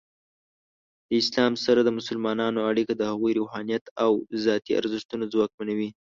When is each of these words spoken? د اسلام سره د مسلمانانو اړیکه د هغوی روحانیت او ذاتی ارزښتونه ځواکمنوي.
د 1.07 1.09
اسلام 1.21 1.53
سره 1.65 1.79
د 1.83 1.89
مسلمانانو 1.97 2.59
اړیکه 2.69 2.93
د 2.95 3.01
هغوی 3.11 3.33
روحانیت 3.39 3.83
او 4.03 4.11
ذاتی 4.45 4.71
ارزښتونه 4.79 5.23
ځواکمنوي. 5.33 5.89